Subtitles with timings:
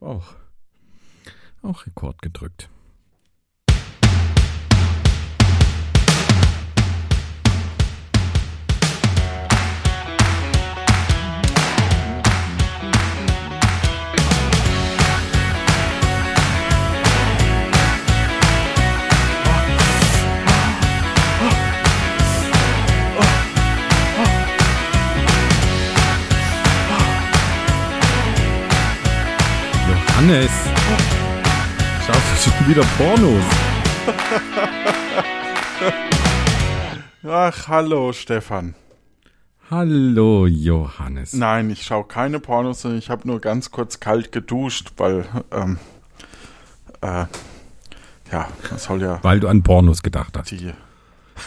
[0.00, 0.34] habe auch,
[1.62, 2.68] auch Rekord gedrückt.
[30.30, 30.50] Johannes,
[32.06, 33.44] schaust du schon wieder Pornos?
[37.24, 38.76] Ach, hallo Stefan.
[39.72, 41.32] Hallo Johannes.
[41.32, 45.78] Nein, ich schaue keine Pornos, sondern ich habe nur ganz kurz kalt geduscht, weil, ähm,
[47.00, 47.26] äh,
[48.30, 50.72] ja, das soll ja Weil du an Pornos gedacht hast, die,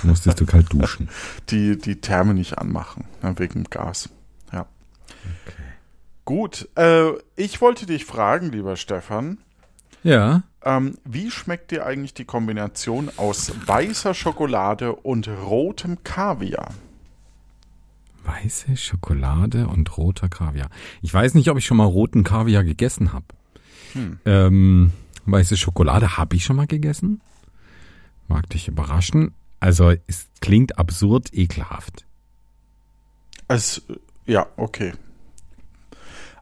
[0.03, 1.07] musstest du kalt duschen.
[1.49, 4.09] die, die Therme nicht anmachen, ne, wegen dem Gas.
[4.51, 4.65] Ja.
[6.25, 9.39] Gut, äh, ich wollte dich fragen, lieber Stefan,
[10.03, 16.69] Ja, ähm, wie schmeckt dir eigentlich die Kombination aus weißer Schokolade und rotem Kaviar?
[18.25, 20.69] weiße Schokolade und roter Kaviar.
[21.01, 23.25] Ich weiß nicht, ob ich schon mal roten Kaviar gegessen habe.
[24.25, 24.93] Ähm,
[25.25, 27.19] weiße Schokolade habe ich schon mal gegessen.
[28.29, 29.33] Mag dich überraschen.
[29.59, 32.05] Also es klingt absurd ekelhaft.
[33.49, 33.81] Es,
[34.25, 34.93] ja, okay.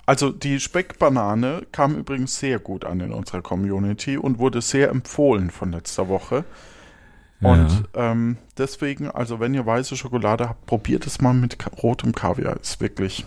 [0.05, 5.52] Also die Speckbanane kam übrigens sehr gut an in unserer Community und wurde sehr empfohlen
[5.52, 6.44] von letzter Woche.
[7.41, 12.59] Und ähm, deswegen, also wenn ihr weiße Schokolade habt, probiert es mal mit rotem Kaviar.
[12.61, 13.25] Ist wirklich.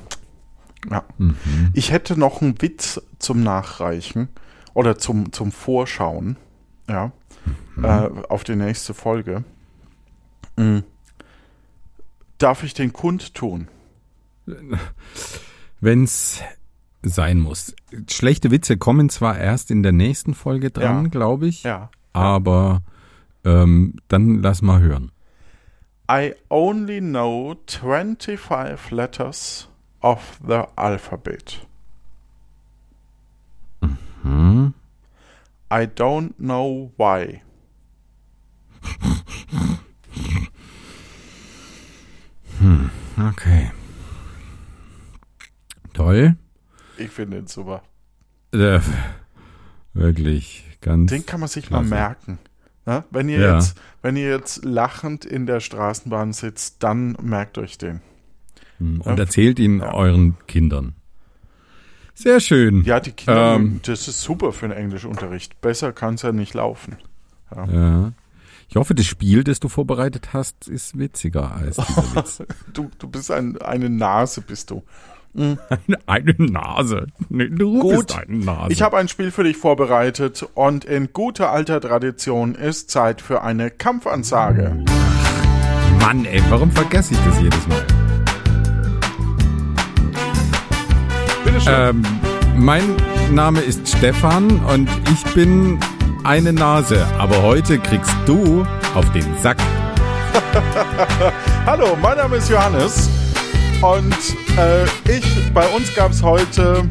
[0.89, 1.05] Ja.
[1.19, 1.70] Mhm.
[1.72, 4.28] Ich hätte noch einen Witz zum Nachreichen
[4.72, 6.36] oder zum, zum Vorschauen.
[6.89, 7.12] Ja.
[7.83, 9.42] Äh, auf die nächste Folge.
[10.56, 10.84] Mhm.
[12.39, 13.69] Darf ich den kundtun?
[15.80, 16.41] Wenn's
[17.05, 17.74] sein muss.
[18.10, 21.11] Schlechte Witze kommen zwar erst in der nächsten Folge dran, Ja.
[21.11, 21.91] glaube ich, Ja.
[22.12, 22.83] aber
[23.44, 25.11] ähm, dann lass mal hören.
[26.11, 29.68] I only know 25 letters
[30.01, 31.67] of the alphabet.
[34.23, 34.74] Hm?
[35.73, 37.40] I don't know why.
[43.18, 43.70] Okay.
[45.92, 46.36] Toll.
[46.98, 47.82] Ich finde ihn super.
[48.52, 48.80] Äh,
[49.92, 51.10] wirklich ganz.
[51.10, 51.94] Den kann man sich mal Klasse.
[51.94, 52.38] merken.
[52.86, 53.05] Ne?
[53.10, 53.55] Wenn, ihr Ja.
[53.55, 58.00] jetzt, wenn ihr jetzt lachend in der Straßenbahn sitzt, dann merkt euch den.
[58.78, 60.94] Hm, Und erzählt ihn euren Kindern.
[62.14, 62.84] Sehr schön.
[62.84, 63.80] Ja, die Kinder, Ähm.
[63.84, 65.61] das ist super für den Englischunterricht.
[65.61, 66.96] Besser kann es ja nicht laufen.
[67.55, 68.12] Ja.
[68.68, 72.42] Ich hoffe, das Spiel, das du vorbereitet hast, ist witziger als dieser Witz.
[72.72, 74.82] Du, du bist ein, eine Nase, bist du.
[76.06, 77.06] Eine Nase.
[77.28, 78.06] Nee, Du Gut.
[78.06, 78.72] bist eine Nase.
[78.72, 83.42] Ich habe ein Spiel für dich vorbereitet und in guter alter Tradition ist Zeit für
[83.42, 84.77] eine Kampfansage.
[86.00, 87.83] Mann, ey, warum vergesse ich das jedes Mal?
[91.44, 91.74] Bitte schön.
[91.77, 92.02] Ähm,
[92.56, 92.84] mein
[93.33, 95.78] Name ist Stefan und ich bin
[96.23, 97.05] eine Nase.
[97.18, 99.56] Aber heute kriegst du auf den Sack.
[101.67, 103.08] Hallo, mein Name ist Johannes
[103.83, 104.14] und
[104.59, 106.89] äh, ich, bei uns gab es heute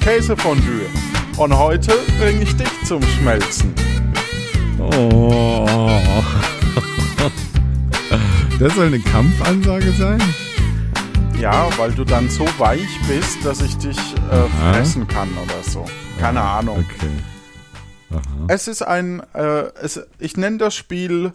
[0.00, 0.86] Käsefondue
[1.36, 3.74] und heute bringe ich dich zum Schmelzen.
[4.78, 5.90] Oh.
[8.60, 10.22] Das soll eine Kampfansage sein?
[11.40, 13.98] Ja, weil du dann so weich bist, dass ich dich
[14.30, 14.72] äh, Aha.
[14.72, 15.84] fressen kann oder so.
[16.20, 16.84] Keine Ahnung.
[16.88, 17.10] Okay.
[18.10, 18.46] Aha.
[18.46, 21.32] Es ist ein, äh, es, ich nenne das Spiel,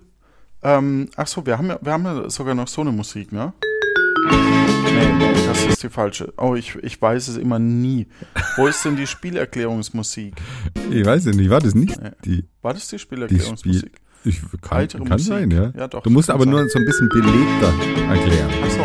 [0.64, 3.52] ähm, ach so, wir haben, ja, wir haben ja sogar noch so eine Musik, ne?
[4.26, 6.34] Nee, nee, das ist die falsche.
[6.38, 8.08] Oh, ich, ich weiß es immer nie.
[8.58, 10.34] Wo ist denn die Spielerklärungsmusik?
[10.92, 13.80] Ich weiß ja nicht, war das nicht die, War das die die Spielerklärungsmusik?
[13.80, 13.92] Spiel?
[14.26, 15.28] Ich, kann Heitere kann Musik.
[15.28, 15.72] sein, ja.
[15.78, 16.52] Ja, doch, du musst aber sein.
[16.52, 17.74] nur so ein bisschen belebter
[18.10, 18.50] erklären.
[18.62, 18.84] Ach so.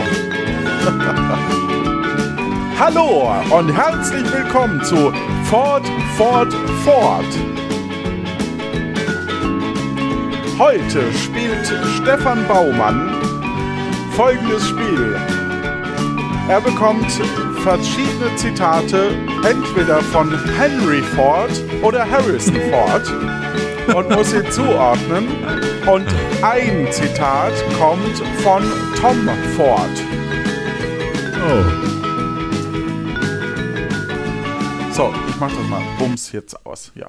[2.79, 5.13] Hallo und herzlich willkommen zu
[5.45, 5.85] Ford,
[6.17, 6.53] Ford,
[6.85, 7.25] Ford.
[10.59, 11.67] Heute spielt
[11.97, 13.11] Stefan Baumann
[14.17, 15.17] folgendes Spiel.
[16.49, 17.11] Er bekommt
[17.63, 21.51] verschiedene Zitate entweder von Henry Ford
[21.83, 25.29] oder Harrison Ford und muss sie zuordnen.
[25.91, 26.07] Und
[26.43, 28.63] ein Zitat kommt von
[29.01, 29.91] Tom Ford.
[31.47, 31.65] Oh.
[34.93, 35.83] So, ich mach das mal.
[35.99, 36.93] Bums jetzt aus.
[36.95, 37.09] Ja.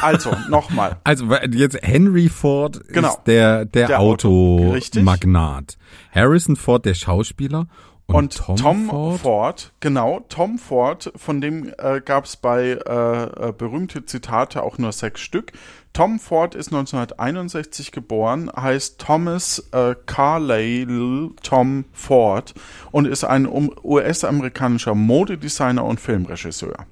[0.00, 0.96] Also, nochmal.
[1.04, 3.08] Also jetzt Henry Ford Genau.
[3.08, 4.00] ist der, der, Der.
[4.00, 5.76] Automagnat.
[6.12, 7.66] Harrison Ford der Schauspieler
[8.06, 9.20] Und, Tom, Tom Ford?
[9.20, 9.72] Ford?
[9.80, 14.92] genau, Tom Ford, von dem äh, gab es bei äh, äh, berühmte Zitate auch nur
[14.92, 15.52] sechs Stück.
[15.94, 22.54] Tom Ford ist 1961 geboren, heißt Thomas äh, Carlyle Tom Ford
[22.92, 23.46] und ist ein
[23.82, 26.86] US-amerikanischer Modedesigner und Filmregisseur.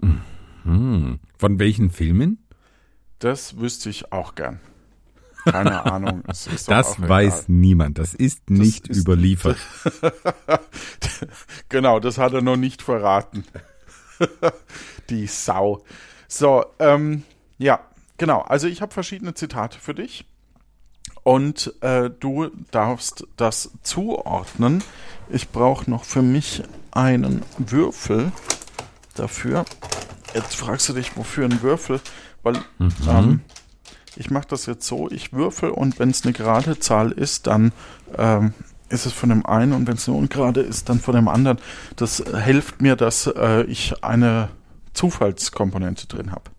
[0.00, 0.20] Mhm.
[1.36, 2.46] Von welchen Filmen?
[3.18, 4.60] Das wüsste ich auch gern.
[5.44, 6.22] Keine Ahnung.
[6.26, 6.48] das
[7.00, 7.98] weiß niemand.
[7.98, 9.58] Das ist das nicht ist überliefert.
[11.68, 13.44] genau, das hat er noch nicht verraten.
[15.10, 15.82] Die Sau.
[16.28, 17.24] So, ähm,
[17.58, 17.80] ja,
[18.16, 18.40] genau.
[18.42, 20.26] Also ich habe verschiedene Zitate für dich.
[21.22, 24.82] Und äh, du darfst das zuordnen.
[25.28, 26.62] Ich brauche noch für mich
[26.92, 28.32] einen Würfel
[29.14, 29.64] dafür.
[30.34, 32.00] Jetzt fragst du dich, wofür ein Würfel?
[32.42, 32.92] Weil mhm.
[33.08, 33.40] ähm,
[34.16, 37.72] ich mache das jetzt so, ich würfel und wenn es eine gerade Zahl ist, dann
[38.16, 38.54] ähm,
[38.88, 41.58] ist es von dem einen und wenn es eine ungerade ist, dann von dem anderen.
[41.96, 44.50] Das hilft mir, dass äh, ich eine
[44.94, 46.50] Zufallskomponente drin habe.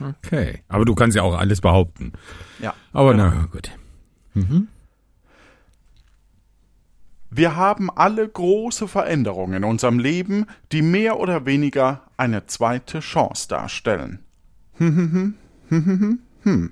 [0.00, 0.62] Okay.
[0.68, 2.12] Aber du kannst ja auch alles behaupten.
[2.60, 2.74] Ja.
[2.92, 3.30] Aber genau.
[3.30, 3.70] na gut.
[4.34, 4.68] Mhm.
[7.30, 13.48] Wir haben alle große Veränderungen in unserem Leben, die mehr oder weniger eine zweite Chance
[13.48, 14.20] darstellen.
[14.78, 15.34] Hm,
[15.68, 16.70] hm, hm.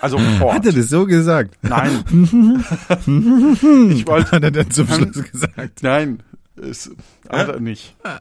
[0.00, 0.54] Also Ford.
[0.54, 1.56] Hat er das so gesagt?
[1.62, 2.04] Nein.
[3.90, 4.32] ich wollte.
[4.32, 5.82] Hat er dann zum Schluss gesagt?
[5.82, 6.22] Nein,
[6.56, 6.90] es,
[7.28, 7.96] hat er nicht.
[8.04, 8.20] Ah,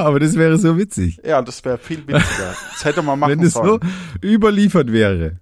[0.00, 1.20] aber das wäre so witzig.
[1.24, 2.54] Ja, das wäre viel witziger.
[2.72, 3.80] Das hätte man machen Wenn es so
[4.22, 5.40] überliefert wäre.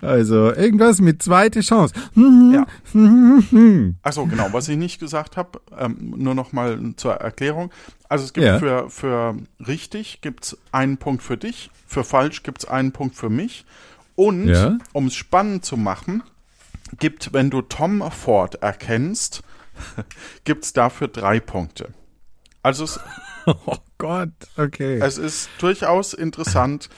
[0.00, 1.94] Also irgendwas mit zweite Chance.
[2.14, 2.66] Ja.
[4.02, 7.70] Achso, genau, was ich nicht gesagt habe, ähm, nur noch mal zur Erklärung.
[8.08, 8.58] Also es gibt ja.
[8.58, 9.36] für, für
[9.66, 13.64] richtig gibt's einen Punkt für dich, für falsch gibt es einen Punkt für mich.
[14.16, 14.78] Und ja.
[14.92, 16.22] um es spannend zu machen,
[16.98, 19.42] gibt, wenn du Tom Ford erkennst,
[20.44, 21.88] gibt es dafür drei Punkte.
[22.62, 23.00] Also es,
[23.46, 24.98] Oh Gott, okay.
[24.98, 26.88] Es ist durchaus interessant,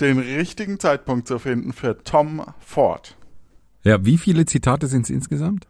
[0.00, 3.16] den richtigen Zeitpunkt zu finden für Tom Ford.
[3.82, 5.66] Ja, wie viele Zitate sind es insgesamt?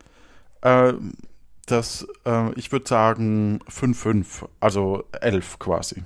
[0.62, 0.94] Äh,
[1.66, 6.02] das, äh, ich würde sagen 5-5, also 11 quasi.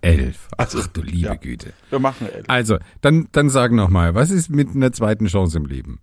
[0.00, 0.48] Elf.
[0.56, 1.72] Also, Ach du liebe ja, Güte.
[1.90, 2.44] Wir machen elf.
[2.48, 6.00] Also, dann, dann sag nochmal, was ist mit einer zweiten Chance im Leben?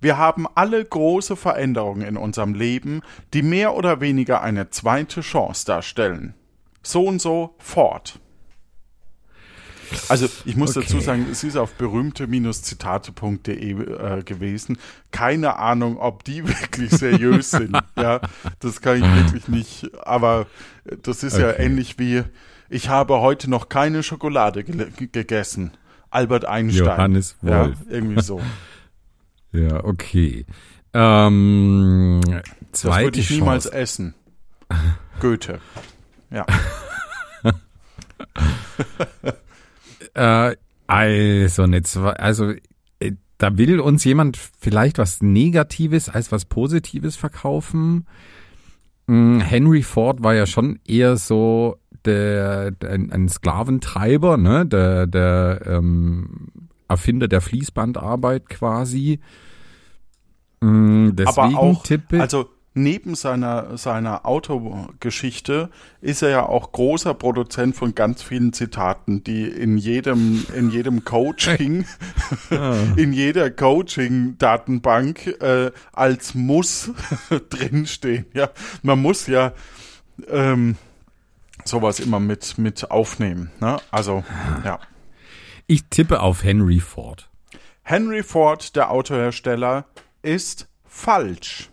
[0.00, 3.00] Wir haben alle große Veränderungen in unserem Leben,
[3.32, 6.34] die mehr oder weniger eine zweite Chance darstellen.
[6.82, 8.20] So und so fort.
[10.08, 10.86] Also ich muss okay.
[10.86, 14.78] dazu sagen, es ist auf berühmte-zitate.de äh, gewesen.
[15.10, 17.76] Keine Ahnung, ob die wirklich seriös sind.
[17.96, 18.20] Ja,
[18.60, 19.90] das kann ich wirklich nicht.
[20.06, 20.46] Aber
[21.02, 21.42] das ist okay.
[21.42, 22.24] ja ähnlich wie
[22.70, 25.72] ich habe heute noch keine Schokolade ge gegessen.
[26.10, 26.86] Albert Einstein.
[26.86, 27.76] Johannes Wolf.
[27.88, 28.40] Ja, irgendwie so.
[29.52, 30.46] ja, okay.
[30.92, 32.20] Ähm,
[32.70, 33.40] das würde ich Chance.
[33.40, 34.14] niemals essen.
[35.20, 35.60] Goethe.
[36.30, 36.46] Ja.
[40.14, 40.56] äh,
[40.86, 41.82] also, eine,
[42.18, 42.52] also
[43.00, 48.06] äh, da will uns jemand vielleicht was Negatives als was Positives verkaufen.
[49.06, 55.06] Hm, Henry Ford war ja schon eher so der, der ein, ein Sklaventreiber, ne, der,
[55.06, 56.48] der ähm,
[56.88, 59.20] Erfinder der Fließbandarbeit quasi.
[61.14, 67.76] Deswegen Aber auch, tippe also neben seiner, seiner Autogeschichte ist er ja auch großer Produzent
[67.76, 71.86] von ganz vielen Zitaten, die in jedem, in jedem Coaching,
[72.50, 72.76] ah.
[72.96, 76.90] in jeder Coaching-Datenbank äh, als Muss
[77.50, 78.26] drinstehen.
[78.34, 78.50] Ja,
[78.82, 79.52] man muss ja
[80.28, 80.76] ähm,
[81.64, 83.50] sowas immer mit, mit aufnehmen.
[83.60, 83.78] Ne?
[83.90, 84.24] Also,
[84.64, 84.80] ja.
[85.66, 87.30] Ich tippe auf Henry Ford.
[87.82, 89.86] Henry Ford, der Autohersteller,
[90.22, 91.70] ist falsch.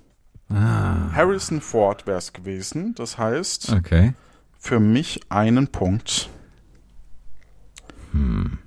[0.53, 1.11] Ah.
[1.13, 2.93] Harrison Ford wäre es gewesen.
[2.95, 4.13] Das heißt, okay.
[4.57, 6.29] für mich einen Punkt.
[8.11, 8.59] Hm.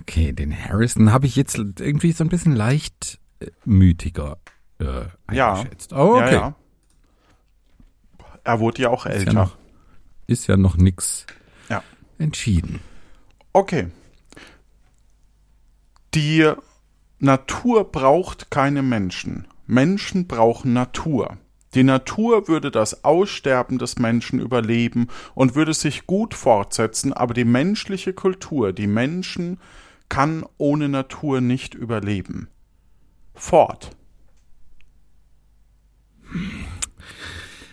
[0.00, 4.38] Okay, den Harrison habe ich jetzt irgendwie so ein bisschen leicht äh, mütiger
[4.78, 5.90] äh, eingeschätzt.
[5.90, 5.98] Ja.
[5.98, 6.32] Oh, okay.
[6.32, 6.54] Ja, ja.
[8.44, 9.18] Er wurde ja auch älter.
[9.18, 9.56] Ist ja noch,
[10.28, 11.26] ist ja noch nichts
[11.68, 11.82] ja.
[12.18, 12.78] entschieden.
[13.52, 13.88] Okay.
[16.14, 16.52] Die
[17.18, 19.48] Natur braucht keine Menschen.
[19.66, 21.38] Menschen brauchen Natur.
[21.74, 27.44] Die Natur würde das Aussterben des Menschen überleben und würde sich gut fortsetzen, aber die
[27.44, 29.58] menschliche Kultur, die Menschen,
[30.08, 32.48] kann ohne Natur nicht überleben.
[33.34, 33.90] Fort.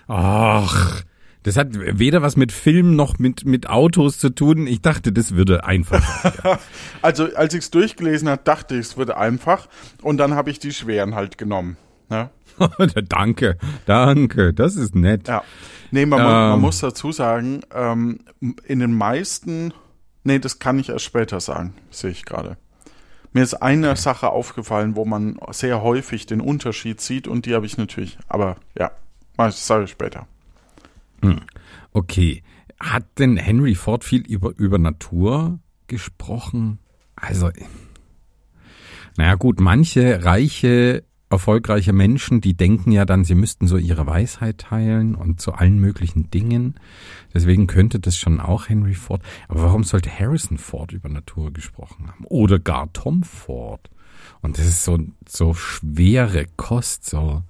[0.08, 1.04] Ach,
[1.44, 4.66] Das hat weder was mit Film noch mit, mit Autos zu tun.
[4.66, 6.60] Ich dachte, das würde einfach.
[7.02, 9.68] also, als ich es durchgelesen habe, dachte ich, es würde einfach.
[10.02, 11.76] Und dann habe ich die schweren halt genommen.
[12.10, 12.30] Ne?
[13.10, 15.28] danke, danke, das ist nett.
[15.28, 15.44] Ja.
[15.92, 18.20] Nee, man, ähm, man muss dazu sagen, ähm,
[18.66, 19.74] in den meisten,
[20.24, 22.58] nee, das kann ich erst später sagen, sehe ich gerade.
[23.32, 24.00] Mir ist eine okay.
[24.00, 28.58] Sache aufgefallen, wo man sehr häufig den Unterschied sieht und die habe ich natürlich, aber
[28.78, 28.92] ja,
[29.38, 30.28] das sage ich später.
[31.22, 31.42] Hm.
[31.94, 32.44] Okay.
[32.80, 36.80] Hat denn Henry Ford viel über, über Natur gesprochen?
[37.16, 37.50] Also,
[39.16, 44.60] naja gut, manche reiche, erfolgreiche Menschen, die denken ja dann, sie müssten so ihre Weisheit
[44.60, 46.76] teilen und zu allen möglichen Dingen.
[47.34, 49.22] Deswegen könnte das schon auch Henry Ford.
[49.48, 52.26] Aber warum sollte Harrison Ford über Natur gesprochen haben?
[52.26, 53.90] Oder gar Tom Ford?
[54.42, 57.44] Und das ist so, so schwere Kost, so.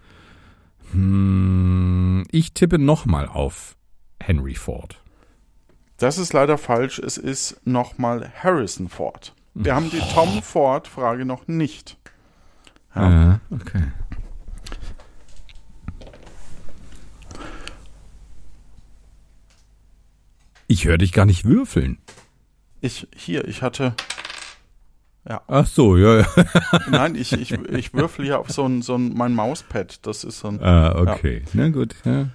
[0.92, 3.76] Hm, ich tippe nochmal auf
[4.20, 5.00] Henry Ford.
[5.98, 7.00] Das ist leider falsch.
[7.00, 9.34] Es ist nochmal Harrison Ford.
[9.56, 11.98] Wir haben die Tom Ford-Frage noch nicht.
[12.96, 13.84] Ja, uh, okay.
[20.68, 21.98] Ich höre dich gar nicht würfeln.
[22.82, 23.94] Ich, hier, ich hatte.
[25.28, 25.42] Ja.
[25.48, 26.28] Ach so, ja, ja.
[26.90, 30.06] Nein, ich, ich, ich würfel hier auf so ein, so ein, mein Mauspad.
[30.06, 30.62] Das ist so ein.
[30.62, 31.44] Ah, okay.
[31.46, 31.50] Ja.
[31.54, 32.30] Na gut, ja.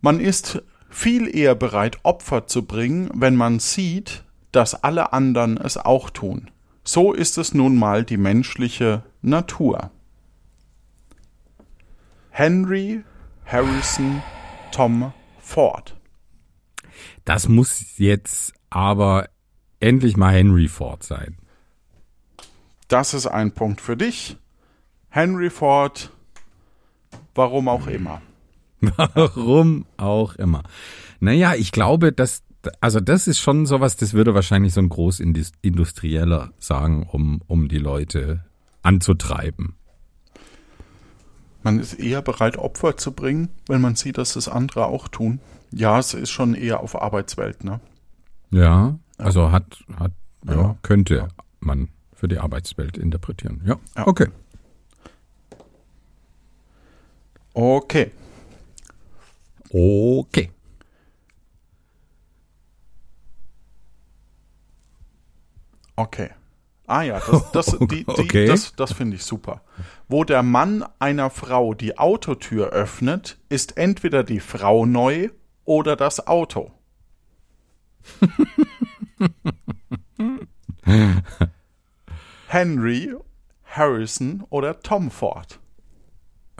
[0.00, 5.76] Man ist viel eher bereit, Opfer zu bringen, wenn man sieht, dass alle anderen es
[5.76, 6.50] auch tun.
[6.84, 9.90] So ist es nun mal die menschliche Natur.
[12.30, 13.02] Henry
[13.46, 14.22] Harrison
[14.70, 15.96] Tom Ford.
[17.24, 19.28] Das muss jetzt aber
[19.80, 21.38] endlich mal Henry Ford sein.
[22.88, 24.36] Das ist ein Punkt für dich.
[25.08, 26.10] Henry Ford,
[27.34, 28.20] warum auch immer.
[28.96, 30.62] Warum auch immer.
[31.18, 32.42] Naja, ich glaube, dass,
[32.80, 37.78] also das ist schon sowas, das würde wahrscheinlich so ein Großindustrieller sagen, um, um die
[37.78, 38.44] Leute
[38.82, 39.76] anzutreiben.
[41.62, 45.40] Man ist eher bereit, Opfer zu bringen, wenn man sieht, dass das andere auch tun.
[45.70, 47.80] Ja, es ist schon eher auf Arbeitswelt, ne?
[48.50, 50.12] Ja, also hat, hat,
[50.46, 50.76] ja, ja.
[50.82, 51.28] könnte
[51.60, 53.62] man für die Arbeitswelt interpretieren.
[53.64, 54.06] Ja, ja.
[54.06, 54.28] okay.
[57.54, 58.10] Okay.
[59.70, 60.50] Okay.
[65.96, 66.30] Okay.
[66.86, 68.46] Ah ja, das, das, die, die, okay.
[68.46, 69.62] das, das finde ich super.
[70.08, 75.30] Wo der Mann einer Frau die Autotür öffnet, ist entweder die Frau neu
[75.64, 76.70] oder das Auto.
[82.48, 83.14] Henry,
[83.64, 85.58] Harrison oder Tom Ford.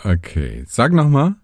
[0.02, 1.36] Okay, sag nochmal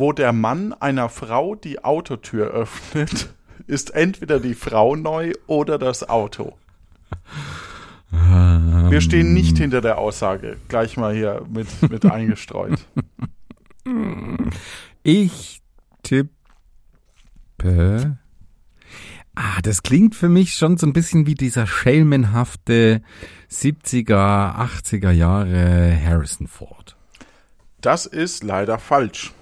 [0.00, 3.34] wo der Mann einer Frau die Autotür öffnet,
[3.70, 6.58] ist entweder die Frau neu oder das Auto.
[8.10, 10.56] Wir stehen nicht hinter der Aussage.
[10.68, 12.80] Gleich mal hier mit, mit eingestreut.
[15.04, 15.62] Ich
[16.02, 18.18] tippe.
[19.36, 23.00] Ah, das klingt für mich schon so ein bisschen wie dieser schelmenhafte
[23.50, 26.96] 70er, 80er Jahre Harrison Ford.
[27.80, 29.32] Das ist leider falsch.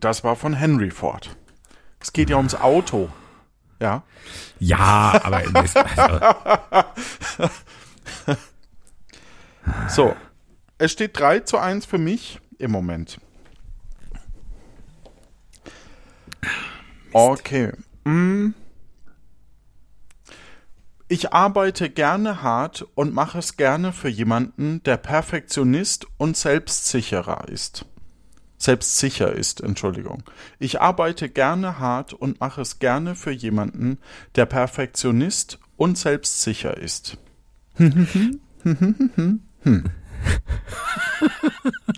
[0.00, 1.36] Das war von Henry Ford.
[2.00, 3.08] Es geht ja ums Auto.
[3.80, 4.02] Ja.
[4.58, 5.80] Ja, aber also.
[9.88, 10.16] so.
[10.78, 13.18] Es steht 3 zu 1 für mich im Moment.
[17.12, 17.72] Okay.
[18.04, 18.54] Hm.
[21.08, 27.86] Ich arbeite gerne hart und mache es gerne für jemanden, der Perfektionist und selbstsicherer ist
[28.58, 30.22] selbstsicher ist, Entschuldigung.
[30.58, 33.98] Ich arbeite gerne hart und mache es gerne für jemanden,
[34.34, 37.16] der Perfektionist und selbstsicher ist.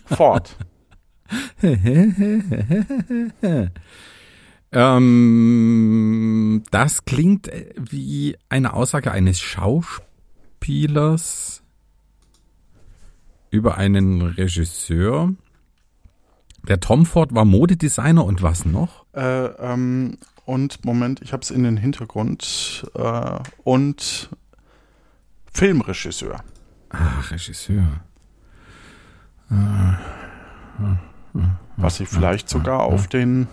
[0.05, 0.57] Fort.
[4.73, 10.03] ähm, das klingt wie eine Aussage eines Schauspielers
[13.51, 15.35] über einen Regisseur.
[16.69, 19.05] Der Tom Ford war Modedesigner und was noch?
[19.15, 22.87] Äh, ähm, und Moment, ich habe es in den Hintergrund.
[22.95, 24.31] Äh, und
[25.53, 26.43] Filmregisseur.
[26.91, 27.87] Ah, Regisseur.
[31.77, 33.49] Was sich vielleicht sogar auf den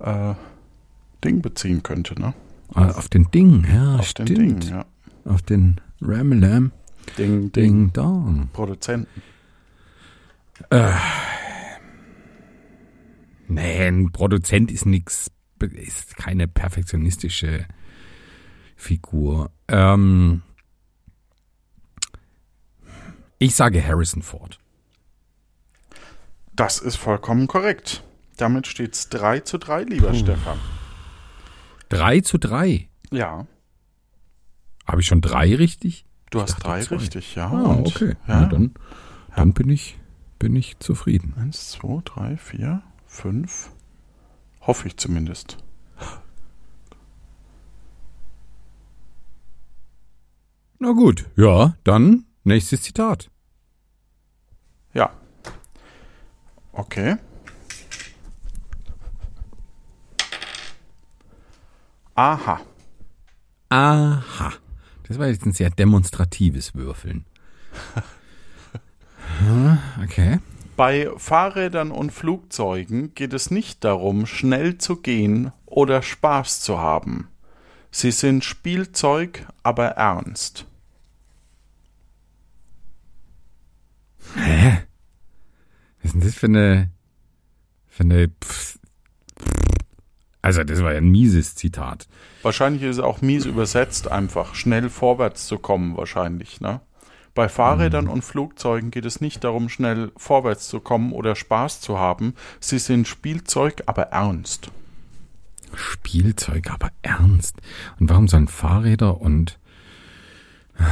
[0.00, 0.34] äh,
[1.22, 2.34] Ding beziehen könnte, ne?
[2.74, 4.30] Ah, auf den Ding, ja, auf stimmt.
[4.30, 4.84] den Ding, ja.
[5.24, 6.72] Auf den Ramalam.
[7.18, 8.48] Ding, Ding, Ding, Dong.
[8.52, 9.22] Produzenten.
[10.70, 10.92] Äh,
[13.46, 15.30] Nee, ein Produzent ist nix,
[15.60, 17.66] ist keine perfektionistische
[18.74, 19.50] Figur.
[19.68, 20.42] Ähm,
[23.38, 24.58] ich sage Harrison Ford.
[26.54, 28.02] Das ist vollkommen korrekt.
[28.38, 30.14] Damit steht es 3 zu 3, lieber Puh.
[30.18, 30.58] Stefan.
[31.90, 32.88] 3 zu 3.
[33.10, 33.46] Ja,
[34.86, 36.06] Habe ich schon drei richtig?
[36.30, 36.96] du hast dachte drei zwei.
[36.96, 37.48] richtig, ja.
[37.48, 38.16] Ah, okay.
[38.26, 38.40] Ja.
[38.40, 38.74] Na, dann
[39.36, 39.98] dann bin, ich,
[40.44, 41.32] bin ich zufrieden.
[41.38, 43.70] Eins, zwei, drei, vier, fünf.
[44.60, 45.56] Hoffe ich zumindest.
[50.78, 53.30] Na gut, ja, dann nächstes Zitat.
[54.92, 55.14] Ja.
[56.72, 57.16] Okay.
[62.14, 62.60] Aha.
[63.70, 64.52] Aha.
[65.04, 67.24] Das war jetzt ein sehr demonstratives Würfeln.
[70.02, 70.38] Okay.
[70.76, 77.28] Bei Fahrrädern und Flugzeugen geht es nicht darum, schnell zu gehen oder Spaß zu haben.
[77.90, 80.66] Sie sind Spielzeug, aber ernst.
[84.34, 84.82] Hä?
[86.02, 86.90] Was ist denn das für eine,
[87.86, 88.78] für eine, Pff,
[90.42, 92.06] also das war ja ein mieses Zitat.
[92.42, 96.80] Wahrscheinlich ist es auch mies übersetzt, einfach schnell vorwärts zu kommen, wahrscheinlich, ne?
[97.34, 101.98] Bei Fahrrädern und Flugzeugen geht es nicht darum, schnell vorwärts zu kommen oder Spaß zu
[101.98, 102.34] haben.
[102.60, 104.70] Sie sind Spielzeug, aber ernst.
[105.74, 107.56] Spielzeug, aber ernst.
[107.98, 109.58] Und warum sollen Fahrräder und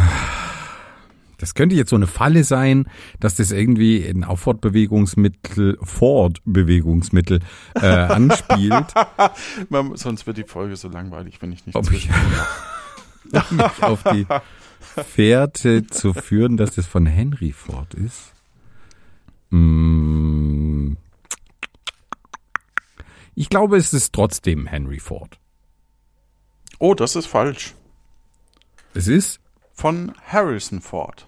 [1.38, 2.86] das könnte jetzt so eine Falle sein,
[3.20, 7.40] dass das irgendwie ein auf Fortbewegungsmittel, Fortbewegungsmittel
[7.74, 8.92] äh, anspielt,
[9.68, 12.08] Man- Sonst wird die Folge so langweilig, wenn ich nicht Ob ich-
[13.80, 14.26] auf die
[14.82, 18.32] Fährte zu führen, dass das von Henry Ford ist.
[19.50, 20.94] Mm.
[23.34, 25.38] Ich glaube, es ist trotzdem Henry Ford.
[26.78, 27.74] Oh, das ist falsch.
[28.94, 29.40] Es ist
[29.72, 31.26] Von Harrison Ford.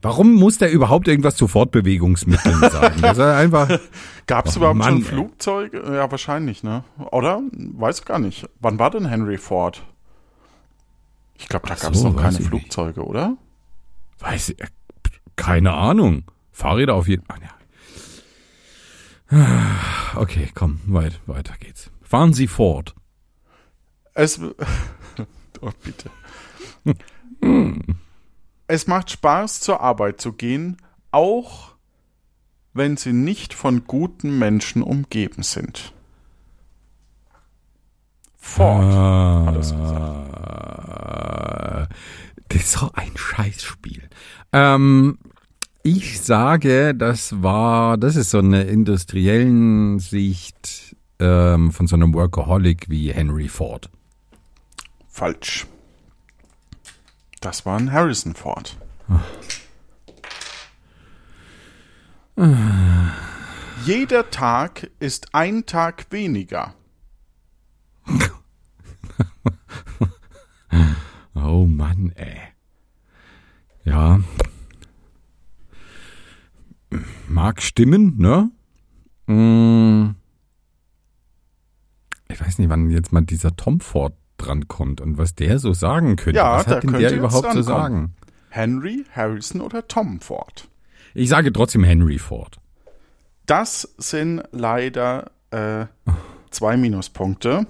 [0.00, 3.02] Warum muss der überhaupt irgendwas zu Fortbewegungsmitteln sagen?
[3.02, 3.80] Das ist einfach.
[4.26, 5.04] Gab es überhaupt Mann, schon.
[5.04, 5.82] Flugzeuge?
[5.94, 6.84] Ja, wahrscheinlich, ne?
[7.10, 7.42] Oder?
[7.52, 8.48] Weiß gar nicht.
[8.60, 9.82] Wann war denn Henry Ford?
[11.44, 12.48] Ich glaube, da Ach gab es so, noch keine ich nicht.
[12.48, 13.36] Flugzeuge, oder?
[14.18, 14.56] Weiß ich,
[15.36, 16.24] keine Ahnung.
[16.52, 17.38] Fahrräder auf jeden Fall.
[19.30, 19.76] Ja.
[20.16, 21.90] Okay, komm, weit, weiter geht's.
[22.02, 22.94] Fahren Sie fort.
[24.14, 24.40] Es.
[25.60, 26.08] oh, bitte.
[28.66, 30.78] es macht Spaß, zur Arbeit zu gehen,
[31.10, 31.74] auch
[32.72, 35.92] wenn sie nicht von guten Menschen umgeben sind.
[38.38, 38.82] Ford.
[38.94, 39.74] Ah, hat es ist
[42.66, 44.08] so ein Scheißspiel.
[44.52, 45.18] Ähm,
[45.82, 52.88] ich sage, das war, das ist so eine industriellen Sicht ähm, von so einem Workaholic
[52.88, 53.90] wie Henry Ford.
[55.08, 55.66] Falsch.
[57.40, 58.76] Das war ein Harrison Ford.
[63.84, 66.74] Jeder Tag ist ein Tag weniger.
[71.36, 72.53] Oh Mann, ey.
[73.84, 74.20] Ja.
[77.28, 78.50] Mag stimmen, ne?
[79.26, 80.14] Mm.
[82.28, 86.16] Ich weiß nicht, wann jetzt mal dieser Tom Ford drankommt und was der so sagen
[86.16, 86.38] könnte.
[86.38, 87.64] Ja, was hat denn der überhaupt zu drankommen.
[87.64, 88.14] sagen?
[88.48, 90.68] Henry, Harrison oder Tom Ford?
[91.14, 92.58] Ich sage trotzdem Henry Ford.
[93.46, 95.86] Das sind leider äh,
[96.50, 97.66] zwei Minuspunkte.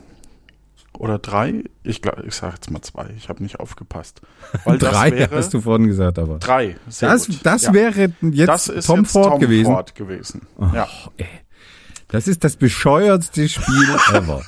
[0.99, 1.65] Oder drei?
[1.83, 3.09] Ich glaube, ich sage jetzt mal zwei.
[3.17, 4.21] Ich habe nicht aufgepasst.
[4.65, 6.39] Weil Drei das wäre hast du vorhin gesagt, aber.
[6.39, 6.77] drei.
[6.89, 7.41] Sehr Das, gut.
[7.43, 7.73] das Ja.
[7.75, 9.73] wäre jetzt das ist Tom jetzt Ford Tom gewesen.
[9.73, 10.43] Ford gewesen.
[10.73, 10.89] Ja.
[11.07, 11.27] Oh, ey.
[12.09, 14.43] Das ist das bescheuertste Spiel ever.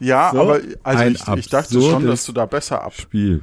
[0.00, 3.42] Ja, So aber also ich, ich dachte schon, dass du da besser ab, Spiel.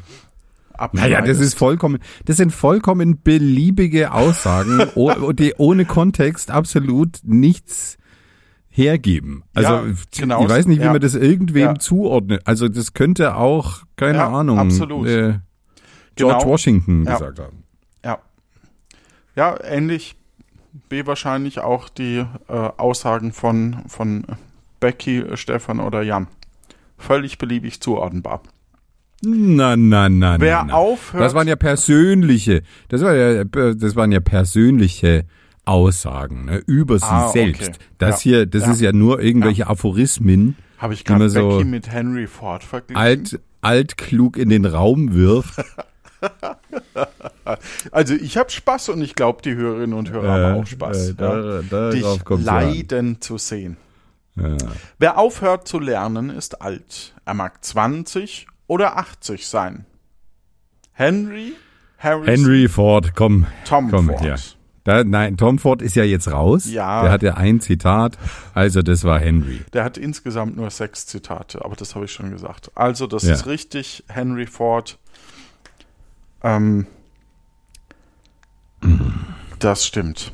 [0.91, 4.81] Naja, das ist vollkommen, das sind vollkommen beliebige Aussagen,
[5.35, 7.97] die ohne Kontext absolut nichts
[8.77, 9.43] hergeben.
[9.55, 9.83] Also Ja,
[10.17, 10.91] genau, ich weiß nicht, wie ja.
[10.91, 11.79] man das irgendwem Ja.
[11.79, 12.41] zuordnet.
[12.45, 15.07] Also das könnte auch, keine Ahnung, absolut.
[15.07, 15.39] Äh,
[16.15, 16.45] George Genau.
[16.45, 17.63] Washington gesagt haben.
[18.05, 18.19] Ja.
[19.35, 20.15] Ja, ähnlich
[20.89, 24.25] B wahrscheinlich auch die äh, Aussagen von, von
[24.79, 26.27] Becky, Stefan oder Jan.
[26.99, 28.41] Völlig beliebig zuordnenbar.
[29.23, 30.73] Na, na, na, Wer na, na.
[30.75, 31.23] aufhört.
[31.23, 35.25] Das waren ja persönliche, das, war ja, das waren ja persönliche
[35.67, 37.53] Aussagen ne, über sie Ah, okay.
[37.57, 37.79] selbst.
[37.97, 38.31] Das Ja.
[38.31, 38.71] hier, das Ja.
[38.71, 42.95] ist ja nur irgendwelche Aphorismen, Habe ich gerade so Becky mit Henry Ford verglichen?
[43.01, 45.55] alt, altklug in den Raum wirft.
[47.91, 51.09] Also ich habe Spaß und ich glaube, die Hörerinnen und Hörer haben auch Spaß.
[51.09, 51.61] äh, da- ja,
[52.01, 53.77] darauf dich leiden zu sehen.
[54.35, 54.57] Ja.
[54.99, 57.13] Wer aufhört zu lernen, ist alt.
[57.25, 59.85] Er mag 20 oder 80 sein.
[60.91, 61.53] Henry,
[61.97, 64.21] Harrison, Henry Ford, komm, Tom komm Ford.
[64.21, 64.35] her.
[64.87, 66.71] Da, nein, Tom Ford ist ja jetzt raus.
[66.71, 67.01] Ja.
[67.01, 68.17] Der hatte ein Zitat,
[68.53, 69.59] also das war Henry.
[69.73, 72.71] Der hat insgesamt nur sechs Zitate, aber das habe ich schon gesagt.
[72.73, 73.33] Also, das Ja.
[73.33, 74.05] ist richtig.
[74.07, 74.97] Henry Ford.
[76.41, 76.87] Ähm,
[79.59, 80.31] Das stimmt.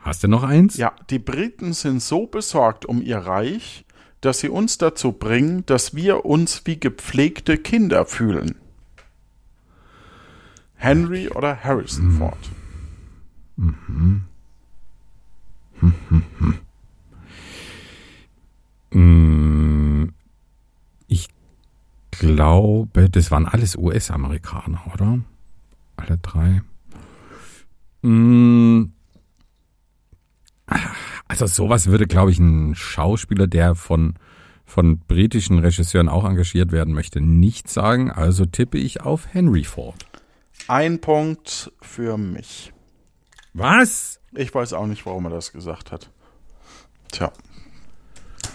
[0.00, 0.76] Hast du noch eins?
[0.76, 3.84] Ja, die Briten sind so besorgt um ihr Reich,
[4.22, 8.54] dass sie uns dazu bringen, dass wir uns wie gepflegte Kinder fühlen.
[10.76, 12.38] Henry oder Harrison Ford?
[18.90, 20.08] Mm,
[21.08, 21.28] Ich
[22.12, 25.18] glaube, das waren alles US-Amerikaner, oder?
[25.96, 26.62] Alle drei.
[28.02, 28.92] Mm,
[31.32, 34.16] Also sowas würde, glaube ich, ein Schauspieler, der von,
[34.66, 38.10] von britischen Regisseuren auch engagiert werden möchte, nicht sagen.
[38.10, 40.04] Also tippe ich auf Henry Ford.
[40.68, 42.74] Ein Punkt für mich.
[43.54, 44.20] Was?
[44.32, 46.10] Ich weiß auch nicht, warum er das gesagt hat.
[47.10, 47.32] Tja.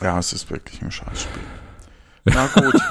[0.01, 1.43] Ja, es ist wirklich ein Scheißspiel.
[2.25, 2.75] Na gut.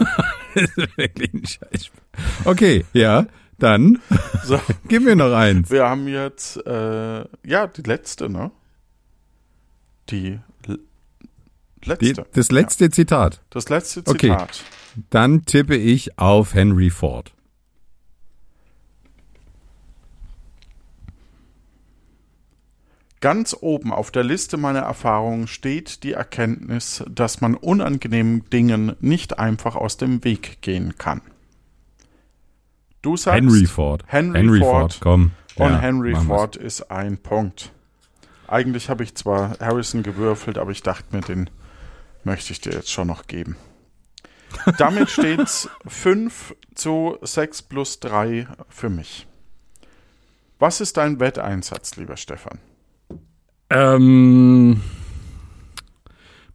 [0.56, 2.00] Das ist wirklich ein Scheißspiel.
[2.46, 3.26] Okay, ja,
[3.58, 3.98] dann
[4.42, 5.70] So, gib mir noch eins.
[5.70, 8.50] wir haben jetzt, äh, ja, die letzte, ne?
[10.10, 10.38] Die
[10.68, 10.78] l-
[11.84, 12.26] Die, letzte.
[12.32, 13.40] das letzte Zitat.
[13.50, 14.30] Das letzte Okay.
[14.30, 14.64] Zitat.
[15.10, 17.32] Dann tippe ich auf Henry Ford.
[23.20, 29.38] Ganz oben auf der Liste meiner Erfahrungen steht die Erkenntnis, dass man unangenehmen Dingen nicht
[29.38, 31.22] einfach aus dem Weg gehen kann.
[33.02, 34.04] Du sagst, Henry Ford.
[34.06, 34.98] Henry Ford.
[35.00, 35.32] komm.
[35.56, 36.14] und Ja, Henry.
[36.14, 37.72] Ford ist ein Punkt.
[38.48, 41.50] Eigentlich habe ich zwar Harrison gewürfelt, aber ich dachte mir, den
[42.24, 43.56] möchte ich dir jetzt schon noch geben.
[44.78, 49.26] Damit steht's 5 zu 6 plus 3 für mich.
[50.58, 52.58] Was ist dein Wetteinsatz, lieber Stefan?
[53.68, 54.80] Ähm,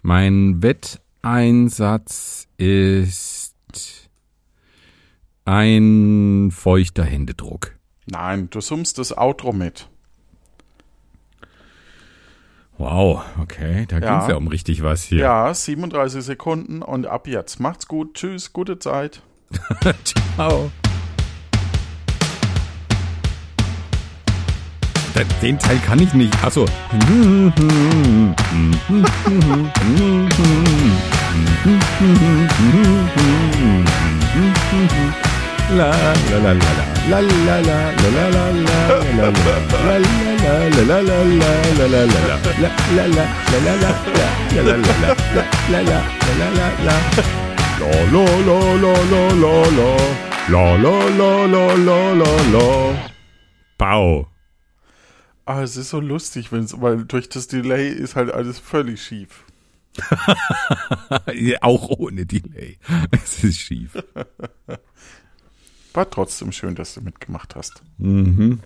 [0.02, 3.52] mein Wetteinsatz ist
[5.46, 7.76] ein feuchter Händedruck.
[8.06, 9.91] Nein, du summst das Outro mit.
[12.82, 14.18] Wow, okay, da Ja.
[14.18, 15.20] ging's ja um richtig was hier.
[15.20, 17.60] Ja, 37 Sekunden und ab jetzt.
[17.60, 18.16] Macht's gut.
[18.16, 19.22] Tschüss, gute Zeit.
[20.36, 20.72] Ciao.
[25.16, 26.34] Den- Den Teil kann ich nicht.
[26.44, 26.66] Achso.
[35.72, 35.90] la
[36.32, 38.12] la la la la la la
[53.78, 54.28] Bau.
[55.46, 59.02] Ah, es ist so lustig, wenn es, weil durch das Delay ist halt alles völlig
[59.02, 59.46] schief.
[61.62, 62.78] Auch ohne Delay.
[63.12, 63.98] Es ist schief.
[65.94, 67.84] War trotzdem schön, dass du mitgemacht hast.
[67.98, 68.60] Mhm.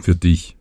[0.00, 0.56] Für dich.